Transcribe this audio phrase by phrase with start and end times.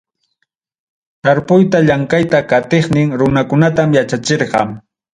[1.27, 4.61] Tarpuyta, llamkayta qatiqnin runakunatam yachachirqa.